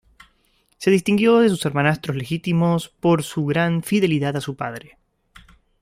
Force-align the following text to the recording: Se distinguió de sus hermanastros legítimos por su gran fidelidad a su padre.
Se 0.79 0.89
distinguió 0.89 1.37
de 1.37 1.49
sus 1.49 1.63
hermanastros 1.63 2.17
legítimos 2.17 2.89
por 2.89 3.21
su 3.21 3.45
gran 3.45 3.83
fidelidad 3.83 4.35
a 4.35 4.41
su 4.41 4.55
padre. 4.55 4.97